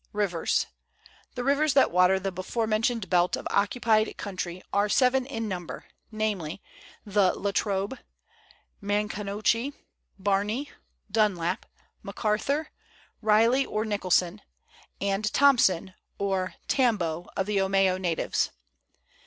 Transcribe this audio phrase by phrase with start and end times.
[0.13, 0.65] RIVERS.
[1.35, 5.85] The rivers that water the before mentioned belt of occupied country are seven in number,
[6.11, 6.59] namely,
[7.05, 7.99] the La Trobe,
[8.81, 9.73] Maconochie,
[10.17, 10.71] Barney,
[11.11, 11.67] Dunlop,
[12.01, 12.71] Macarthur,
[13.21, 14.41] Riley or Nicholson,
[14.99, 18.49] and Thomson, or Tambo of the Omeo natives.